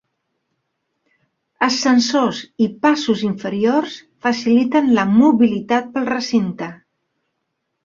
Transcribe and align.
Ascensors 1.67 2.39
i 2.67 2.69
passos 2.87 3.21
inferiors 3.29 3.99
faciliten 4.27 4.91
la 4.99 5.07
mobilitat 5.21 5.95
pel 5.99 6.11
recinte. 6.17 6.75